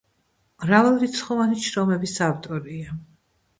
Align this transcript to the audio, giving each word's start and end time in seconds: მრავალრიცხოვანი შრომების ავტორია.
მრავალრიცხოვანი 0.63 1.61
შრომების 1.67 2.17
ავტორია. 2.31 2.99